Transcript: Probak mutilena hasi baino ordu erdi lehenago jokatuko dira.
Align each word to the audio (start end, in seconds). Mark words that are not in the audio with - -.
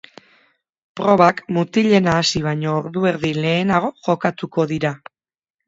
Probak 0.99 1.43
mutilena 1.57 2.17
hasi 2.23 2.43
baino 2.47 2.73
ordu 2.79 3.07
erdi 3.13 3.35
lehenago 3.39 3.95
jokatuko 4.11 4.69
dira. 4.77 4.97